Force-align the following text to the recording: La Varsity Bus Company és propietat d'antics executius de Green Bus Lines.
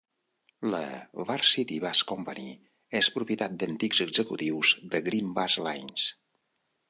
La 0.75 0.79
Varsity 1.31 1.77
Bus 1.83 2.01
Company 2.11 2.47
és 3.01 3.11
propietat 3.19 3.55
d'antics 3.65 4.03
executius 4.07 4.75
de 4.95 5.05
Green 5.11 5.33
Bus 5.39 5.59
Lines. 5.69 6.09